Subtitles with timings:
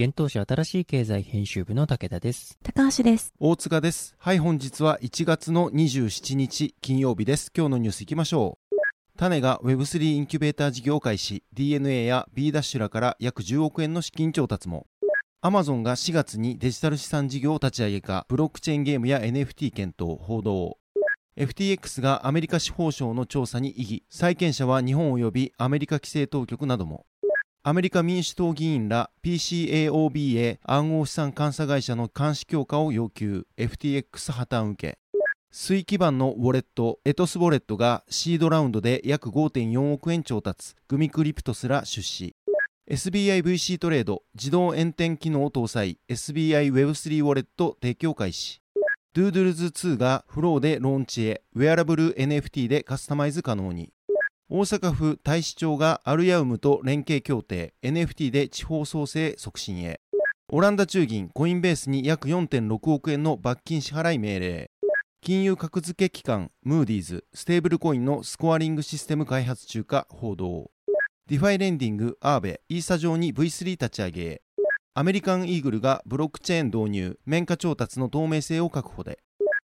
[0.00, 2.56] 現当社新しい経済編集部の武田です。
[2.62, 3.34] 高橋です。
[3.40, 4.14] 大塚です。
[4.16, 7.50] はい、本日は1月の27日金曜日です。
[7.52, 8.76] 今日のニュースいきましょう。
[9.16, 14.86] 種が Web3 インキュベーター事業開始、DNA や B ダッシュらから約10億円の資金調達も。
[15.40, 20.78] アマゾンが4月にデジタル資産事業を立ち上げか、ブロックチェーンゲームや NFT 検討、報道。
[21.36, 27.04] FTX がアメリカ司法省の調査に異議、債権者は日本及びアメリカ規制当局なども。
[27.68, 33.46] アメリカ民主党議員ら PCAOB へ暗号資産監査会社の監視強化を要求。
[33.58, 34.98] FTX 破綻受け。
[35.50, 40.76] 水基盤のウォレットエトスウォレットがシードラウンドで約5.4億円調達。
[40.88, 42.36] グミクリプトスら出資。
[42.90, 45.98] SBIVC トレード自動延転機能を搭載。
[46.08, 48.62] SBIWeb3 ウォレット提供開始。
[49.14, 51.42] Doodles2 がフローでローンチへ。
[51.54, 53.92] ウェアラブル NFT でカスタマイズ可能に。
[54.50, 60.00] 大阪府太子町がアルヤウムと連携協定 NFT で地方創生促進へ。
[60.50, 64.70] オランダ中銀コインベースに約4.6億円の罰金支払い命令。
[65.20, 70.70] 金融格付け機関ムーディーズステーブルコインのスコアリングシステム開発中か報道。
[71.26, 74.40] DeFi レンディング Aave イーサ上に V3 立ち上げ。
[74.94, 79.18] アメリカンイーグルがブロックチェーン導入綿花調達の透明性を確保へ。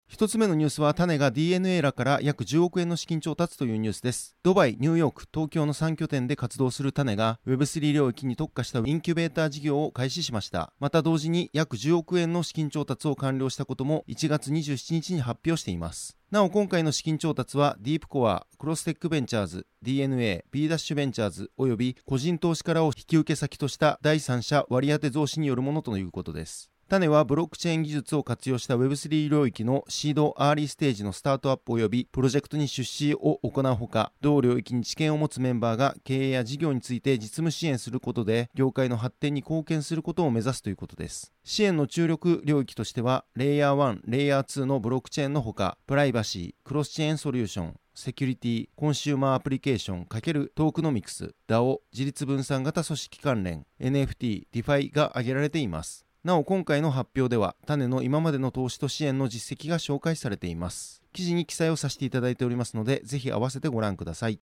[0.08, 4.38] 一つ目のニュースは種が DNA らから約10億円の資金調達というニュースです。
[4.42, 10.72] ドバイ、ニューヨーク、東京の3拠点で活動する種が Web3 領域に特化したインキュベーター事業を開始しました。
[10.80, 16.18] また同時に約10億円の資金調達を完了したことも1月27日に発表しています。
[16.32, 26.72] なお今回の資金調達はディープコア、クロステックベンチャーズ、DNA、B ダッシュベンチャーズおよび個人投資家らを引き受け先とした第三者割当増資によるものということです。
[26.88, 41.34] 種はブロックチェーン技術を活用した Web3 領域のシードアーリーステージのスタートアップ及びプロジェクトに出資を行うほか、同領域に知見を持つメンバーが経営や事業について実務支援することで、業界の発展に貢献することを目指すということです。
[41.44, 56.07] 支援の注力領域としては、レイヤー1、レイヤー2のブロックチェーンのほか、プライバシー、クロスチェーンソリューション、セキュリティ、コンシューマーアプリケーション×トークノミクス、DAO、自立分散型組織関連、NFT、DeFi が挙げられています。
[56.28, 64.42] なお今回の発表では種の今までの投資と支援の実績が紹介されています記事に記載をさせていただいておりますのでぜひ合わせてご覧ください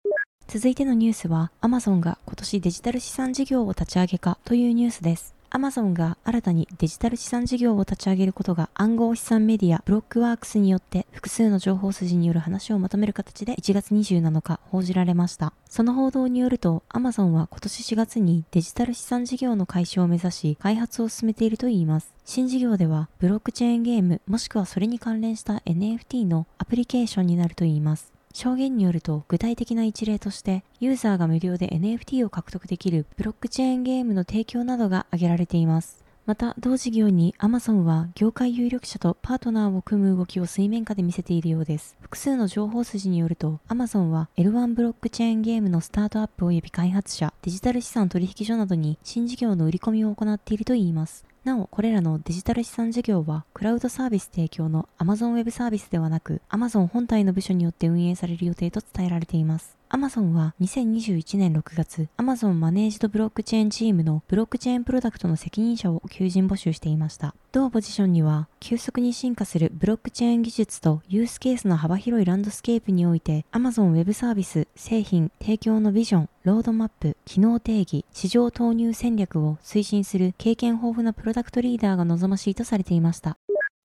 [0.47, 5.35] 続いてのニュースは、Amazon が今年デジタル資産事業を立ち上げかというニュースです。
[5.49, 15.53] Amazon が新たにデジタル資産事業を立ち上げることが暗号資産メディアブロックワークスによって複数の情報筋による話をまとめる形で1月27日報じられました。
[15.69, 22.13] その報道によると Amazon は今年4月にデジタル資産事業の開始を目指し開発を進めているといいます。
[22.25, 28.16] 新事業ではブロックチェーンゲームもしくはそれに関連した NFT のアプリケーションになるといいます。
[28.37, 36.05] 証言によると具体的な一例としてユーザーが無料で NFT を獲得できるブロックチェーンゲームの提供などが挙げられています。
[36.27, 41.95] また同事業に Amazon は業界有力者とパートナーを組む動きを水面下で見せているようです。
[41.99, 51.25] 複数の情報筋によると Amazon は L1 ブロックチェーンゲームのスタートアップ及び開発者、デジタル資産取引所などに新事業の売り込みを行っているといいます。
[51.47, 59.77] なお、これらのデジタル資産事業は、クラウドサービス提供の Amazon Web サービスではなく、Amazon 本体の部署によって運営される予定と伝えられています。
[59.89, 67.33] Amazon は2021年6月、Amazon マネージドブロックチェーンチームのブロックチェーンプロダクトの責任者を求人募集していました。
[67.53, 83.37] 同ポジションには、急速に進化するブロックチェーン技術とユースケースの幅広いランドスケープにおいて、Amazon Web サービス、製品、提供のビジョン、ロードマップ、機能定義、市場投入戦略を推進する経験豊富なプロダクトリーダーが望ましいとされていました。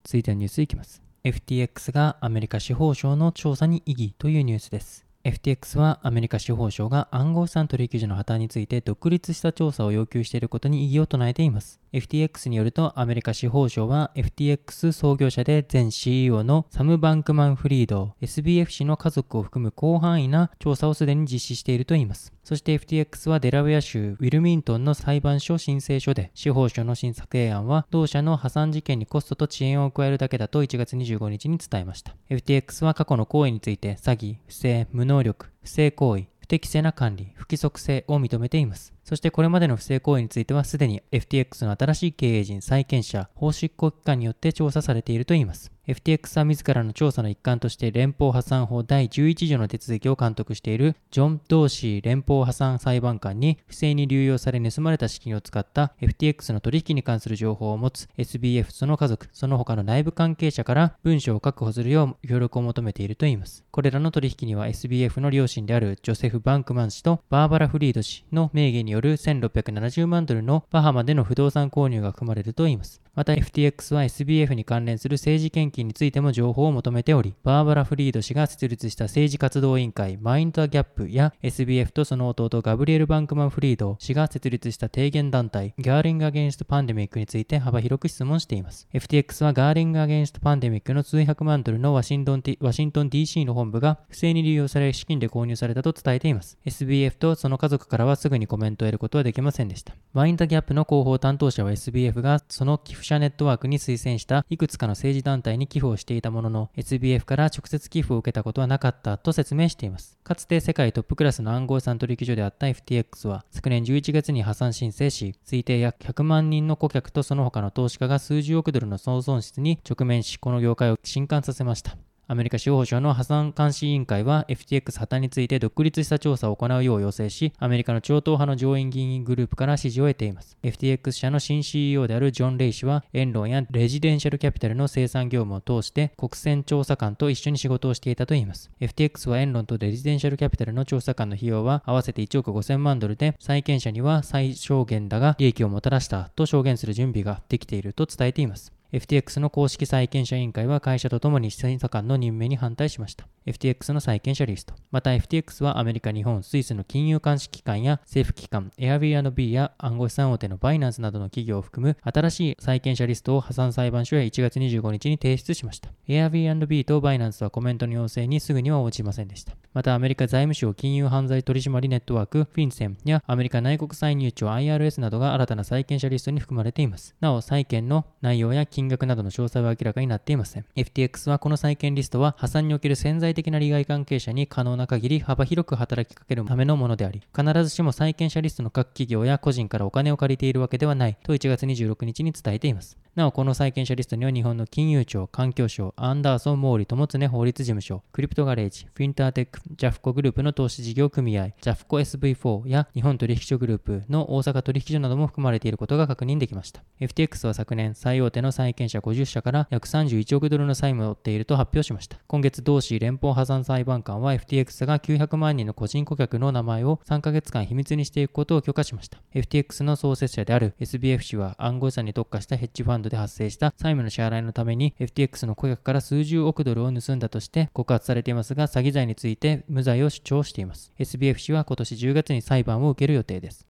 [0.03, 1.01] 続いてのニュースいきます。
[1.23, 5.12] FTX がアメリカ司法省の調査に異議というニュースです。
[5.25, 11.81] FTX はアメリカ司法省が暗号資産取引所の破綻について独立した調査を要求していることに異議を唱えています。
[11.93, 22.33] FTX によるとアメリカ司法省は FTX 創業者で前 CEO のサム・バンクマン・フリード、SBF 氏の家族を含む広範囲な調査をすでに実施しているといいます。
[22.43, 32.17] そして FTX はデラウェア州ウィルミントンの裁判所申請書で司法省の審査提案は同社の破産事件にコストと遅延を加えるだけだと1月25日に伝えました。
[32.31, 38.95] FTX は過去の行為について詐欺、不正、無能能力、不正行為、不適正な管理、不規則性を認めています。
[39.05, 45.73] そしてこれまでの不正行為についてはすでに FTX の新しい経営陣、債権者、法執行機関によって調査されているといいます。
[45.89, 63.65] FTX は自らの調査の一環として連邦破産法第11条の手続きを監督しているジョン・ドーシー連邦破産裁判官に不正に流用され盗まれた資金を使った FTX の取引に関する情報を持つ SBF その家族、その他の内部関係者から文書を確保するよう協力を求めているといいます。
[63.75, 73.01] これらの取引には SBF の両親であるジョセフ・バンクマン氏とバーバラ・フリード氏の名義による1670万ドルのバハマでの不動産購入が含まれるといいます。
[73.15, 88.87] また FTX は SBF に関連する政治献金についても情報を求めており、バーバラ・フリード氏が設立した政治活動委員会マインド・ギャップや SBF とその弟ガブリエル・バンクマン・フリード氏が設立した提言団体ガーリング・アゲンスト・パンデミックについて幅広く質問しています。
[88.93, 96.59] FTX はガーリング・アゲンスト・パンデミックの数百万ドルのワシントンワシントン DC の本部が不正に流用され資金で購入されたと伝えています。
[96.67, 99.95] SBF とその家族からはすぐにコメントを得ることはできませんでした。
[100.13, 110.19] マインド・ギャップの広報担当者は SBF がその寄付者ネットワークに推薦したいくつかの政治団体に寄付をしていたものの、SBF から直接寄付を受けたことはなかったと説明しています。
[110.25, 121.97] かつて世界トップクラスの暗号資産取引所であった FTX は、昨年11月に破産申請し、推定約100万人の顧客とその他の投資家が数十億ドルの総損失に直面し、この業界を震撼させました。
[122.33, 130.57] アメリカ司法省の破産監視委員会は FTX 破綻について独立した調査を行うよう要請し、アメリカの超党派の上院議員グループから支持を得ています。
[130.63, 138.71] FTX 社の新 CEO であるジョン・レイ氏は、エンロンやレジデンシャルキャピタルの生産業務を通して国選調査官と一緒に仕事をしていたといいます。
[138.81, 148.73] FTX はエンロンとレジデンシャルキャピタルの調査官の費用は合わせて1億5000万ドルで、債権者には最小限だが利益をもたらしたと証言する準備ができていると伝えています。
[148.93, 153.27] FTX の公式債権者委員会は会社とともに審査官の任命に反対しました。
[153.47, 154.75] FTX の債権者リスト。
[154.91, 165.89] また FTX はアメリカ、日本、スイスの金融監視機関や政府機関、Airbnb や暗号資産大手のバイナンスなどの企業を含む新しい債権者リストを破産裁判所へ1月25日に提出しました。
[166.07, 169.55] Airbnb とバイナンスはコメントの要請にすぐには応じませんでした。
[169.73, 177.15] またアメリカ財務省金融犯罪取締ネットワーク、フィンセンやアメリカ内国歳入庁 IRS などが新たな債権者リストに含まれています。
[177.21, 180.65] なお、債権の内容や金金額などの詳細は明らかになっていません。
[180.75, 192.99] FTX はこの債権リストは破産における潜在的な利害関係者に可能な限り幅広く働きかけるためのものであり、必ずしも債権者リストの各企業や個人からお金を借りているわけではないと1月26日に伝えています。
[193.15, 206.83] なお、この債権者リストには日本の金融庁、環境省、アンダーソン・モーリー友常法律事務所、クリプトガレージ、フィンターテック、ジャフコグループの投資事業組合、ジャフコ SV4 や日本取引所グループの大阪取引所なども含まれていることが確認できました。
[207.01, 212.19] FTX は昨年、最大手の債権者50社から約31億ドルの債務を負っていると発表しました。
[212.27, 219.19] 今月、同市連邦破産裁判官は FTX が900万人の個人顧客の名前を3ヶ月間秘密にしていくことを許可しました。
[219.35, 230.93] FTX の創設者である SBF 氏は暗号資産に特化したヘッジファンドで発生した債務の支払いのために FTX の顧客から数十億ドルを盗んだとして告発されていますが、詐欺罪について無罪を主張しています。
[230.99, 233.72] SBF 氏は今年10月に裁判を受ける予定です。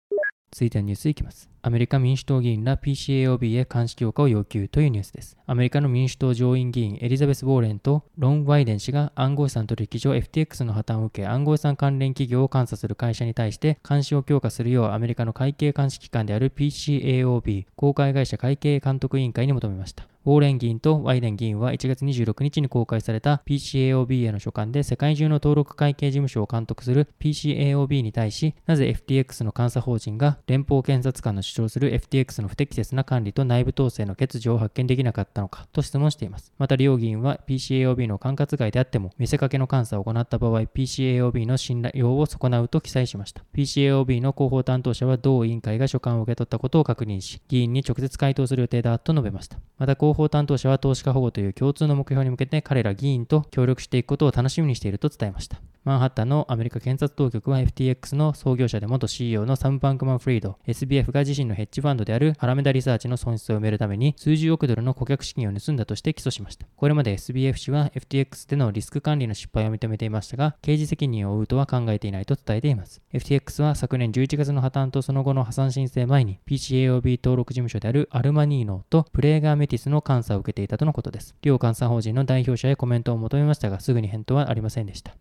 [0.52, 1.48] 続いてはニュースいきます。
[1.62, 5.36] アメリカ民主党議員ら PCAOB へ監視強化を要求というニュースです。
[5.46, 20.09] アメリカの民主党上院議員エリザベス・ウォーレンとロン・ワイデン氏が暗号資産取引所 FTX の破綻を受け暗号資産関連企業を監査する会社に対して監視を強化するようアメリカの会計監視機関である PCAOB 公開会社会計監督委員会に求めました。
[20.26, 36.52] ウォーレン議員とワイデン議員は1月26日に公開された PCAOB への書簡で世界中の登録会計事務所を監督する PCAOB に対し、なぜ FTX の監査法人が連邦検察官の主張する FTX の不適切な管理と内部統制の欠如を発見できなかったのかと質問しています。
[36.58, 43.42] また、両議員は PCAOB の管轄外であっても、見せかけの監査を行った場合、PCAOB の信頼を損なうと記載しました。
[43.54, 49.56] PCAOB の広報担当者は同委員会が書簡を受け取ったことを確認し、議員に直接回答する予定だと述べました。
[49.78, 55.60] また、広報担当者は投資家保護という共通の目標に向けて彼ら議員と協力していくことを楽しみにしていると伝えました。
[55.82, 66.66] マンハッタンのアメリカ検察当局は FTX の創業者で元 CEO のサム・バンクマン・フリード、SBF が自身のヘッジファンドであるアラメダリサーチの損失を埋めるために数十億ドルの顧客資金を盗んだとして起訴しました。
[66.76, 73.00] これまで SBF 氏は FTX でのリスク管理の失敗を認めていましたが、刑事責任を負うとは考えていないと伝えています。
[73.14, 81.34] FTX は昨年11月の破綻とその後の破産申請前に PCAOB 登録事務所であるアルマニーノとプレーガーメティスの監査を受けていたとのことです。
[81.40, 85.16] 両監査法人の代表者へコメントを求めましたが、すぐに返答はありませんでした。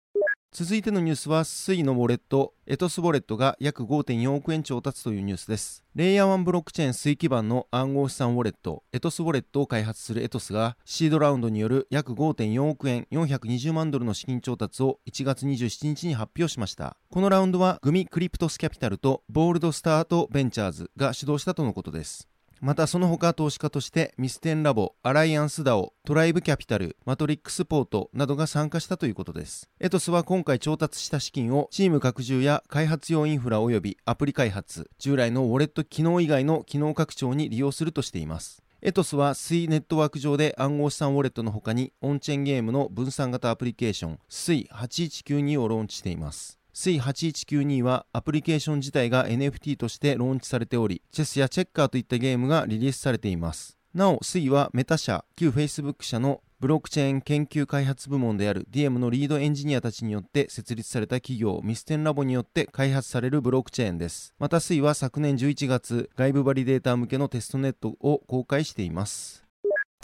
[0.52, 5.84] 続いてのニュースは、 Sui のウォレット、エトスウォレットが約5.4億円調達というニュースです。
[5.94, 16.98] レイヤー1ブロックチェーン Sui 基盤の暗号資産ウォレット、エトスウォレットを開発するエトスが、シードラウンドによる約5.4億円、420万ドルの資金調達を1月27日に発表しました。
[17.12, 22.28] このラウンドは、グミクリプトスキャピタルとボールドスタートベンチャーズが主導したとのことです。
[22.62, 29.70] またその他投資家としてミステンラボ、アライアンスダオ、トライブキャピタル、マトリックスポートなどが参加したということです。
[29.80, 38.62] エトスは今回調達した資金をチーム拡充や開発用インフラ及びアプリ開発、従来のウォレット機能以外の機能拡張に利用するとしています。
[38.82, 46.59] エトスは Sui ネットワーク上で暗号資産ウォレットの他にオンチェーンゲームの分散型アプリケーション Sui 8192をローンチしています。
[46.80, 53.78] Sui 8192はアプリケーション自体が NFT としてローンチされており、チェスやチェッカーといったゲームがリリースされています。
[53.94, 64.34] なお、 Sui はメタ社、旧 Facebook 社のブロックチェーン研究開発部門である DM のリードエンジニアたちによって設立された企業ミステンラボによって開発されるブロックチェーンです。
[64.40, 69.49] また水は昨年11月、外部バリデータ向けのテストネットを公開しています。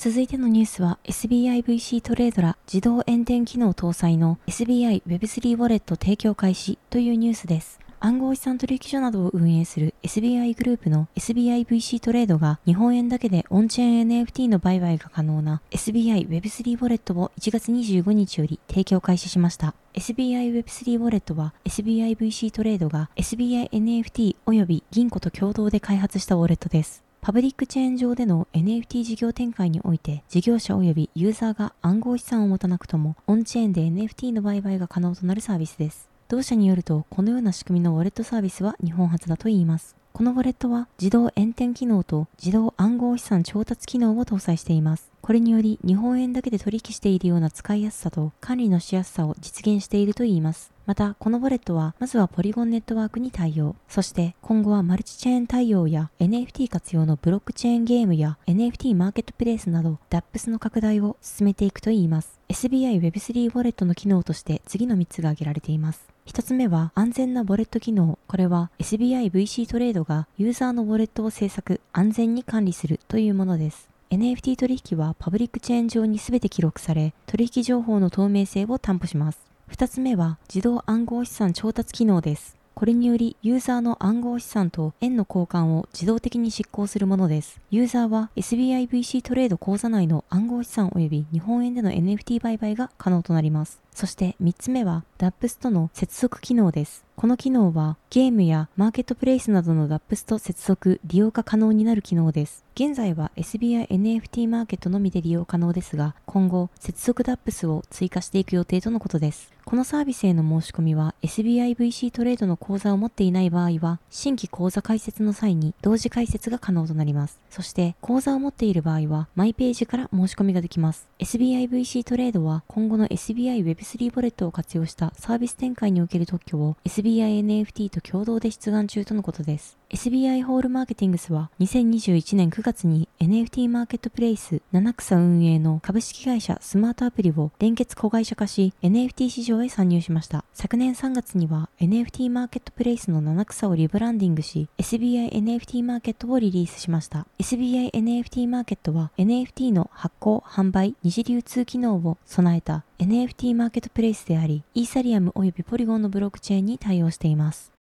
[0.06, 7.80] 続いてのニュースは SBIVC トレードラ自動延転機能搭載の SBI Web3 ウォレット提供開始というニュースです。
[8.00, 19.74] 暗号資産取引所などを運営する SBI グループの SBIVC トレードが日本円だけでオンチェーン NFT の売買が可能な SBI Web3 ウォレットを1月25日より提供開始しました。
[19.96, 27.04] SBI Web3 ウォレットは SBIVC トレードが SBI NFT 及び銀行と共同で開発したウォレットです。
[27.25, 36.08] パブリックチェーン上での NFT 事業展開において、事業者及びユーザーが暗号資産を持たなくとも、オンチェーンで NFT の売買が可能となるサービスです。
[36.27, 39.96] 同社によると、このような仕組みのウォレットサービスは日本初だといいます。
[40.15, 45.12] このウォレットは自動延転機能と自動暗号資産調達機能を搭載しています。
[45.22, 50.72] これにより日本円だけで取引しているような使いやすさと管理のしやすさを実現しているといいます。
[50.86, 53.75] また、このウォレットは、まずはポリゴンネットワークに対応。
[53.89, 62.39] そして、今後はマルチチェーン対応や NFT 活用のブロックチェーンゲームや NFT マーケットプレイスなど DAPS の拡大を進めていくといいます。
[62.48, 66.14] SBI Web3 ウォレットの機能として次の3つが挙げられています。
[66.25, 68.17] 一つ目は安全なウォレット機能。
[68.27, 73.88] これは SBI VC トレードがユーザーのウォレットを制作、安全に管理するというものです。
[74.10, 79.39] NFT 取引はパブリックチェーン上に全て記録され、取引情報の透明性を担保します。
[79.67, 82.58] 二つ目は自動暗号資産調達機能です。
[82.75, 87.62] これによりユーザーの暗号資産と円の交換を自動的に執行するものです。
[87.72, 93.79] ユーザーは SBIVC トレード口座内の暗号資産及び日本円での NFT 売買が可能となります。
[93.94, 97.05] そして3つ目は DAPS との接続機能です。
[97.15, 102.65] この機能はゲームやマーケットプレイスなどの DAPS と接続、利用が可能になる機能です。
[102.75, 109.54] 現在は SBI NFT マーケットのみで利用可能ですが、今後接続 DAPS を追加していく予定とのことです。
[109.65, 117.39] このサービスへの申し込みは SBIVC トレードの口座を持っていない場合は、新規口座開設の際に同時開設が可能となります。
[117.50, 121.07] そして口座を持っている場合は、マイページから申し込みができます。
[121.17, 129.79] SBIVC トレードは今後の SBI Web3 ウォレットを活用したサービス展開における特許を SBI NFT と共同で出願中とのことです。
[129.92, 140.44] SBI ホールマーケティングスは2021年9月に NFT マーケットプレイス七草運営の株式会社スマートアプリを連結子会社化し NFT 市場へ参入しました。
[140.54, 147.27] 昨年3月には NFT マーケットプレイスの七草をリブランディングし SBI NFT マーケットをリリースしました。
[147.38, 157.75] SBI NFT マーケットは NFT の発行、販売、二次流通機能を備えた NFT マーケットプレイスであり、イーサリアム及びポリゴンのブロックチェーンに対応しています。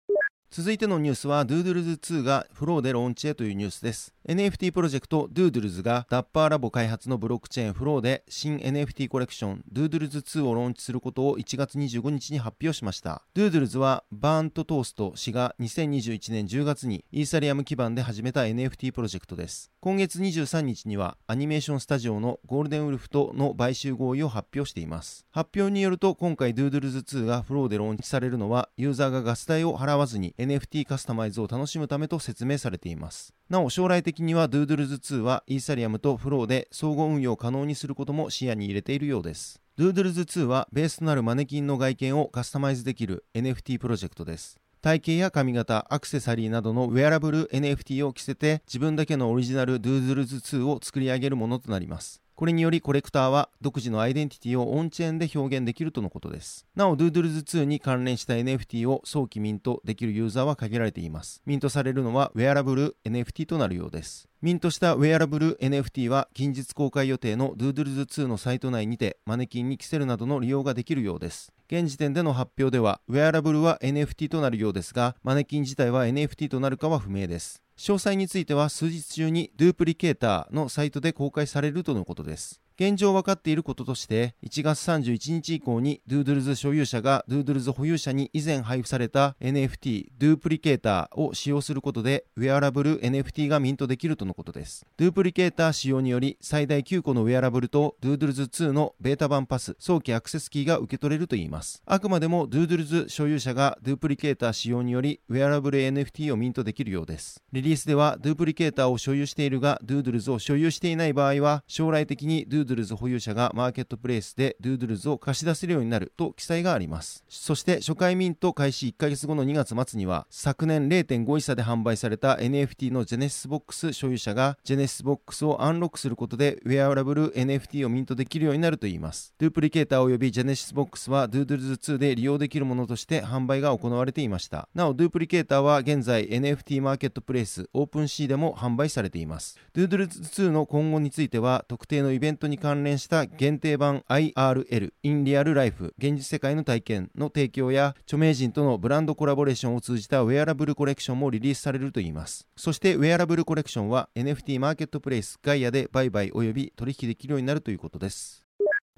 [0.53, 4.13] 続いてのニュースは Doodles2 がフローでローンチへというニュースです。
[4.27, 13.23] NFT プロジェクト Doodles が Dapper Labs 開発のブロックチェーン Flow で新 NFT コレクション Doodles2 をローンチすることを1月25日に発表しました。
[13.33, 19.71] Doodles は Burnt Toast 氏が2021年10月にイーサリアム基盤で始めた NFT プロジェクトです。
[19.79, 25.25] 今月23日にはアニメーションスタジオの Golden Wolf との買収合意を発表しています。
[25.31, 33.33] 発表によると今回 Doodles2 がフローでローンチされるのはユーザーがガス代を払わずに NFT カスタマイズを楽しむためと説明されています。
[33.49, 39.61] なお、将来的には Doodles2 はイーサリアムとフローで相互運用可能にすることも視野に入れているようです。
[39.77, 44.57] Doodles2 はベースとなるマネキンの外見をカスタマイズできる NFT プロジェクトです。
[44.81, 52.21] 体型や髪型、アクセサリーなどのウェアラブル NFT を着せて自分だけのオリジナル Doodles2 を作り上げるものとなります。
[52.41, 56.65] これによりコレクターは独自のアイデンティティをオンチェーンで表現できるとのことです。
[56.75, 61.43] なお、Doodles2 に関連した NFT を早期ミントできるユーザーは限られています。
[61.45, 64.27] ミントされるのはウェアラブル NFT となるようです。
[64.41, 71.53] ミントしたウェアラブル NFT は近日公開予定の Doodles2 のサイト内にてマネキンに着せるなどの利用ができるようです。
[71.67, 77.61] 現時点での発表ではウェアラブルは NFT となるようですがマネキン自体は NFT となるかは不明です。
[77.81, 82.61] 詳細については数日中にドゥープリケーターのサイトで公開されるとのことです。
[82.81, 94.83] 現状分かっていることとして1月31日以降に Doodles 所有者が Doodles 保有者に以前配布された NFT ドゥープリケーターを使用することでウェアラブル NFT がミントできるとのことです。
[94.97, 101.83] ドゥープリケーター使用により最大9個のウェアラブルと Doodles 2のベータ版パス早期アクセスキーが受け取れるといいます。
[101.85, 107.43] あくまでも Doodles 所有者がドゥープリケーター使用によりウェアラブル NFT をミントできるようです。
[107.53, 117.25] リリースではドゥープリケーターを所有しているが Doodles を所有していない場合は将来的に Doodles ドゥルズ保有者がマーケットプレイスで Doodles を貸し出せるようになると記載があります。
[117.27, 129.33] そして初回ミント開始1ヶ月後の2月末には昨年0.5位差で販売された NFT の Genesis Box 所有者が Genesis Box をアンロックすることでウェアラブル NFT をミントできるようになるといいます。
[129.37, 134.69] ドゥープリケーター及び Genesis Box は Doodles 2で利用できるものとして販売が行われていました。
[134.73, 139.59] なお、ドゥープリケーターは現在 NFT マーケットプレイス OpenC でも販売されています。
[139.75, 152.47] Doodles 2の今後については特定のイベントに関連した限定版 IRL in Real Life 現実世界の体験の提供や著名人とのブランドコラボレーションを通じたウェアラブルコレクションもリリースされるといいます。
[152.55, 158.45] そしてウェアラブルコレクションは NFT マーケットプレイスガイアで売買及び取引できるようになるということです。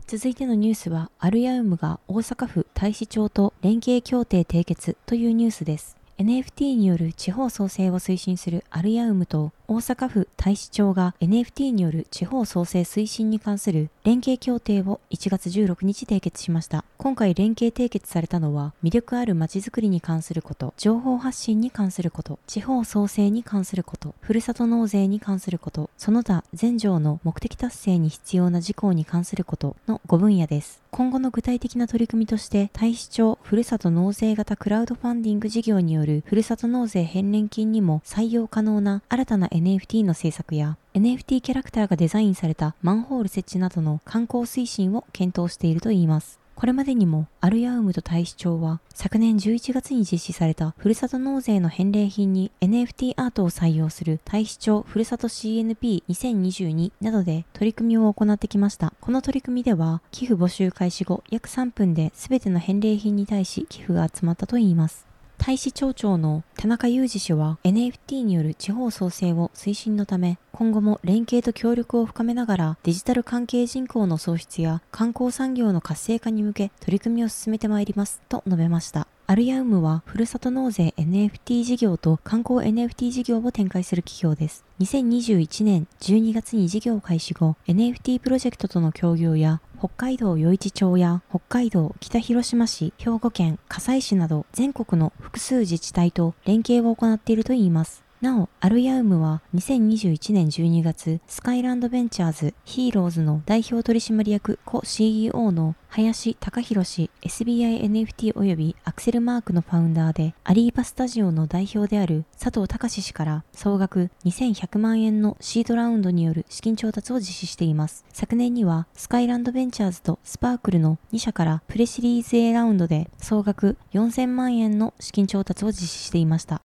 [0.05, 5.95] 続いてのニュースはアルヤウムが大阪府太子町と連携協定締結というニュースです。
[6.19, 16.83] NFT による地方創生を推進するアルヤウムと大阪府太子町が NFT による地方創生推進に関する連携協定を1月16日締結しました。
[16.97, 30.81] 今回連携締結されたのは魅力ある街づくりに関すること、情報発信に関すること、地方創生に関すること、ふるさと納税に関すること、その他全条の目的達成に必要な事項に関することの5分野です。
[30.91, 46.39] 今後の具体的な取り組みとして、太子町ふるさと納税型クラウドファンディング事業によるふるさと納税返礼金にも採用可能な新たな NFT の制作や NFT キャラクターがデザインされたマンホール設置などの観光推進を検討しているといいます。
[46.55, 58.93] これまでにもアルヤウムと大使町は昨年11月に実施されたふるさと納税の返礼品に NFT アートを採用する大使町ふるさと CNP2022 などで取り組みを行ってきました。
[59.01, 65.12] この取り組みでは寄付募集開始後約3分で全ての返礼品に対し寄付が集まったといいます。
[65.45, 79.05] 大使町長の田中裕二氏は NFT による地方創生を推進のため今後も連携と協力を深めながらデジタル関係人口の創出や観光産業の活性化に向け取り組みを進めてまいりますと述べました。
[79.25, 84.65] アルヤウムはふるさと納税 NFT 事業と観光 NFT 事業を展開する企業です。
[84.81, 98.03] 2021年12月に事業開始後、NFT プロジェクトとの協業や北海道余市町や北海道北広島市、兵庫県加西市など全国の複数自治体と連携を行っているといいます。
[98.23, 118.05] なお、アルヤウムは2021年12月、スカイランドベンチャーズヒーローズの代表取締役 co CEO の林隆弘氏 SBINFT 及びアクセルマークのファウンダーでアリーパスタジオの代表である佐藤隆氏から総額2100万円のシードラウンドによる資金調達を実施しています。
[118.13, 126.61] 昨年にはスカイランドベンチャーズとスパークルの2社からプレシリーズ A ラウンドで総額4000万円の資金調達を実施していました。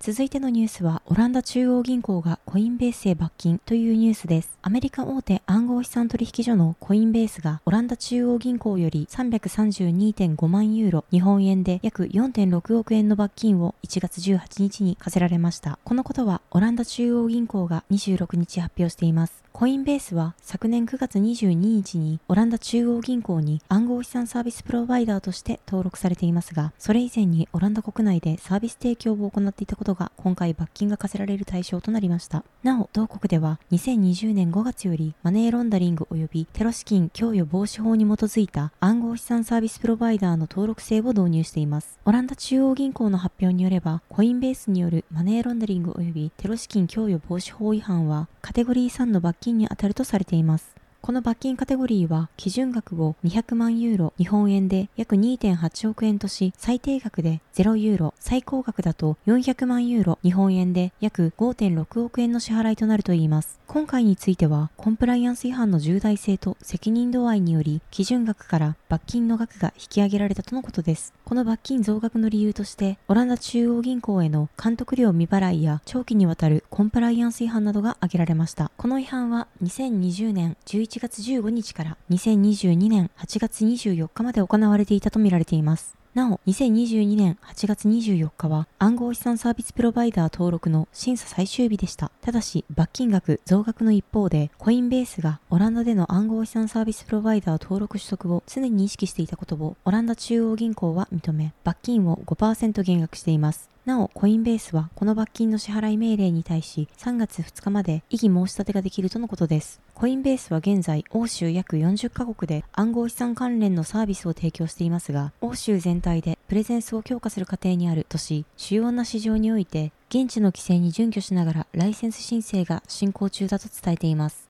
[0.00, 4.58] 続いてのニュースは、オランダ中央銀行がコインベースへ罰金というニュースです。
[4.60, 15.78] アメリカ大手暗号資産取引所のコインベースが、オランダ中央銀行より332.5万ユーロ、日本円で約4.6億円の罰金を1月18日に課せられました。
[15.84, 19.44] このことは、オランダ中央銀行が26日発表しています。
[19.56, 32.42] コインベースは昨年9月22日にオランダ中央銀行に暗号資産サービスプロバイダーとして登録されていますが、それ以前にオランダ国内でサービス提供を行っていたことが今回罰金が課せられる対象となりました。
[32.62, 41.98] なお、同国では2020年5月よりマネーロンダリング及びテロ資金供与防止法に基づいた暗号資産サービスプロバイダーの登録制を導入しています。
[42.06, 50.73] オランダ中央銀行の発表によれば、コインベースによるマネーロンダリング及びテロ資金供与防止法違反はカテゴリー3の罰金に当たるとされています。
[51.04, 63.60] この罰金カテゴリーは基準額を200万ユーロ日本円で約2.8億円とし最低額で0ユーロ最高額だと400万ユーロ日本円で約5.6億円の支払いとなるといいます。
[63.66, 71.12] 今回についてはコンプライアンス違反の重大性と責任度合いにより基準額から罰金の額が引き上げられたとのことです。
[71.26, 78.70] この罰金増額の理由としてオランダ中央銀行への監督料未払いや長期にわたるコンプライアンス違反などが挙げられました。
[78.78, 85.96] この違反は2020年11 1月15日から2022年8月24日まで行われていたとみられています。
[86.14, 92.12] なお、2022年8月24日は暗号資産サービスプロバイダー登録の審査最終日でした。
[92.20, 103.73] ただし、罰金額増額の一方で、コインベースがオランダでの暗号資産サービスプロバイダー登録取得を常に意識していたことをオランダ中央銀行は認め、罰金を5%減額しています。
[103.84, 109.82] なお、コインベースはこの罰金の支払い命令に対し3月2日まで異議申し立てができるとのことです。
[109.92, 124.48] コインベースは現在、欧州約40カ国で暗号資産関連のサービスを提供していますが、欧州全体でプレゼンスを強化する過程にあるとし、主要な市場において現地の規制に準拠しながらライセンス申請が進行中だと伝えています。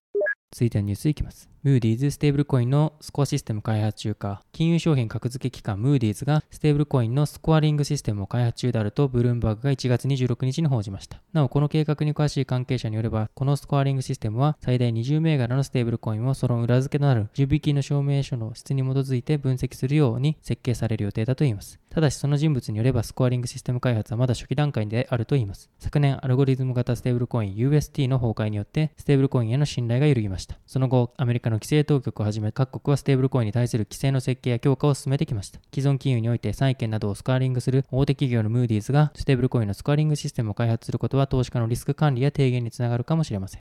[0.52, 1.53] 続いてのニュースいきます。
[1.64, 11.22] ムーディーズステーブルコインのスコアシステム開発中か、金融商品格付け機関ムーディーズがステーブルコインのスコアリングシステムを開発中であるとブルームバーグが1月26日に報じました。
[11.32, 21.80] なお、この計画に詳しい関係者によれば、このスコアリングシステムは最大20銘柄のステーブルコインをその裏付けとなる準備金の証明書の質に基づいて分析するように設計される予定だといいます。
[21.88, 25.70] ただしその人物によればスコアリングシステム開発はまだ初期段階であるといいます。
[25.78, 30.58] 昨年アルゴリズム型ステーブルコイン UST の崩壊によってステーブルコインへの信頼が揺るぎました。
[30.66, 35.60] その後、アメリカのの規制当局をはじめ各国はステーブルコインに対する規制の設計や強化を進めてきました。
[35.72, 43.60] 既存金融において債券などをスコアリングする大手企業のムーディーズがステーブルコインのスコアリングシステムを開発することは投資家のリスク管理や低減につながるかもしれません。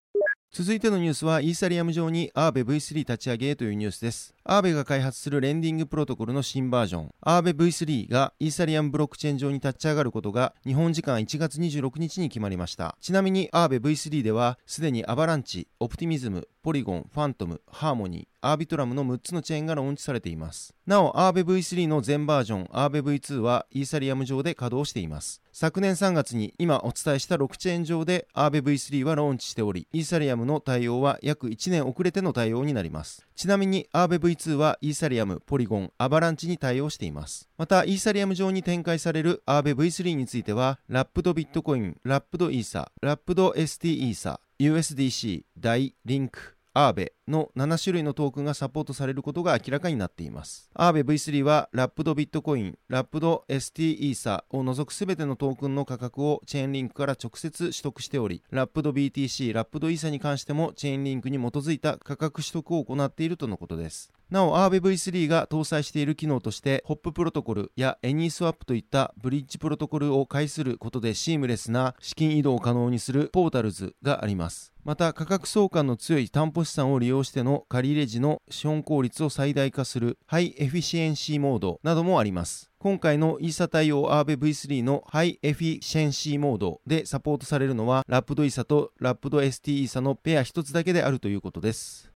[0.51, 4.35] 続いてのニュースはイーサリアム上にアーベ V3 立ち上げというニュースです。
[4.45, 12.97] アーベが開発するレンディングプロトコルの新バージョン、アーベ V3 がイーサリアムブロックチェーン上に立ち上がることが日本時間1月26日に決まりました。
[12.99, 20.73] ちなみにアーベ V3 ではすでにアバランチ、オプティミズム、ポリゴン、ファントム、ハーモニー、アービトラムの6つのチェーンがローンチされています。
[20.85, 25.41] なお、アーベ V3 の全バージョン、アーベ V2 はイーサリアム上で稼働しています。
[25.53, 33.25] 昨年3月に今お伝えした6チェーン上でアーベ V3 はローンチしており、イーサリアムの対応は約1年遅れての対応になります。
[33.35, 37.49] ちなみにアーベ V2 はイーサリアム、ポリゴン、アバランチに対応しています。
[37.57, 50.71] また、イーサリアム上に展開されるアーベ V3 については、ラップドビットコイン、ラップドイーサ、ラップド ST イーサ、USDC、ダイ、リンク、アーベの7種類のトークンがサポートされることが明らかになっています。
[50.73, 64.11] アーベ V3 はラップドビットコイン、ラップド ST イーサを除くすべてのトークンの価格をチェーンリンクから直接取得しており、ラップド BTC、ラップドイーサに関してもチェーンリンクに基づいた価格取得を行っているとのことです。
[64.33, 74.73] なお、アーベ V3 が搭載している機能として、ホッププロトコルや AnySwap といったブリッジプロトコルを介することでシームレスな資金移動を可能にするポータルズがあります。
[74.83, 82.71] また、価格相関の強い担保資産を利用しての借入時の資本効率を最大化するハイエフィシエンシーモードなどもあります。
[82.79, 92.12] 今回のイーサ対応アーベ V3 のハイエフィシェンシーモードでサポートされるのはラップドイーサとラップド ST イーサのペア1つだけであるということです。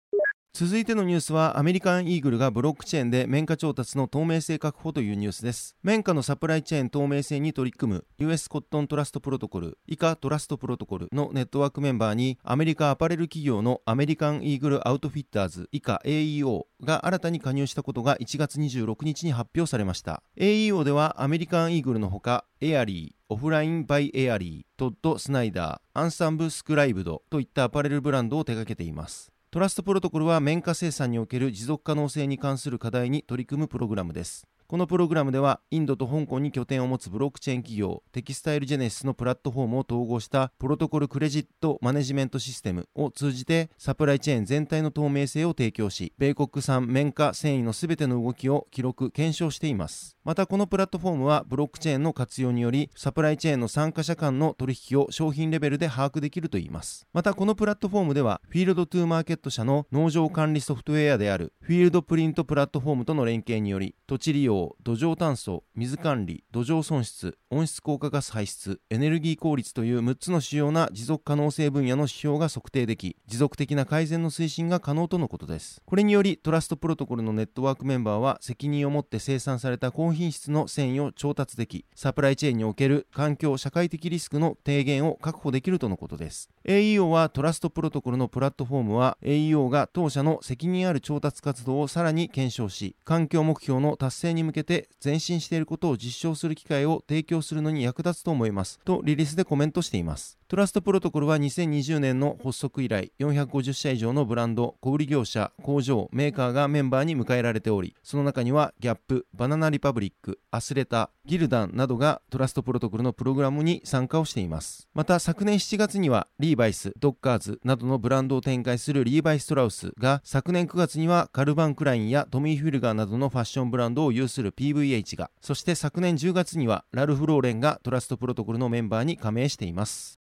[0.58, 29.35] 続いてのニュースはアメリカンイーグルがブロックチェーンで綿花調達の透明性確保というニュースです綿花のサプライチェーン透明性に取り組む US コットントラストプロトコル以下トラストプロトコルのネットワークメンバーにアメリカアパレル企業のアメリカンイーグルアウトフィッターズ以下 AEO が新たに加入したことが1月26日に発表されました AEO ではアメリカンイーグルのほかエアリーオフラインバイエアリー、トッド・スナイダー、アンサンブ・スクライブドといったアパレルブランドを手掛けています。
[29.52, 34.46] トラストプロトコルは綿花生産における持続可能性に関する課題に取り組むプログラムです。
[34.68, 50.16] このプログラムではインドと香港に拠点を持つブロックチェーン企業テキスタイルジェネシスのプラットフォームを統合したプロトコルクレジットマネジメントシステムを通じてサプライチェーン全体の透明性を提供し米国産綿花繊維のすべての動きを記録検証しています。
[50.24, 57.06] またこのプラットフォームはブロックチェーンの活用によりサプライチェーンの参加者間の取引を商品レベルで把握できるといいます。
[57.12, 75.82] またこのプラットフォームではフィールドトゥーマーケット社の農場管理ソフトウェアであるフィールドプリントプラットフォームとの連携により土地利用土壌炭素水管理土壌損失温室効果ガス排出エネルギー効率という6つの主要な持続可能性分野の指標が測定でき持続的な改善の推進が可能とのことです。
[75.84, 86.50] これによりトラストプロトコルのネットワークメンバーは責任を持って生産された高品質の繊維を調達できサプライチェーンにおける環境社会的リスクの低減を確保できるとのことです。
[86.66, 98.80] AEO はトラストプロトコルのプラットフォームは AEO が当社の責任ある調達活動をさらに検証し環境目標の達成に向けて前進していることを実証する機会を提供するのに役立つと思います。
[98.84, 100.38] とリリースでコメントしています。
[100.48, 114.88] トラストプロトコルは2020年の発足以来450社以上のブランド小売業者工場メーカーがメンバーに迎えられておりその中にはギャップバナナリパブリックアスレタギルダンなどがトラストプロトコルのプログラムに参加をしています。
[114.94, 130.20] また昨年7月にはリーバイスドッカーズなどのブランドを展開するリーバイストラウスが昨年9月にはカルバン・クラインやトミー・フィルガーなどのファッションブランドを有する PVH がそして昨年10月にはラルフ・ローレンがトラストプロトコルのメンバーに加盟しています。